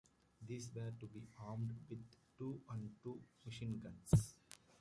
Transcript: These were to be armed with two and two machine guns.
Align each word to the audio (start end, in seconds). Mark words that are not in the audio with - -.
These 0.47 0.71
were 0.73 0.89
to 0.99 1.05
be 1.05 1.27
armed 1.37 1.75
with 1.87 2.03
two 2.35 2.59
and 2.71 2.89
two 3.03 3.21
machine 3.45 3.79
guns. 3.79 4.33